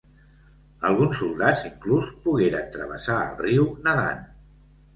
Alguns 0.89 1.19
soldats 1.19 1.67
inclús 1.69 2.09
pogueren 2.25 2.73
travessar 2.79 3.21
el 3.29 3.39
riu 3.45 3.71
nadant. 3.87 4.29